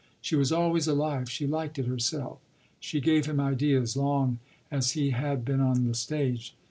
She 0.19 0.35
was 0.35 0.51
always 0.51 0.87
alive 0.87 1.29
she 1.29 1.45
liked 1.45 1.77
it 1.77 1.85
herself. 1.85 2.39
She 2.79 2.99
gave 2.99 3.27
him 3.27 3.39
ideas, 3.39 3.95
long 3.95 4.39
as 4.71 4.93
he 4.93 5.11
had 5.11 5.45
been 5.45 5.61
on 5.61 5.83
the 5.85 5.93
stage. 5.93 6.55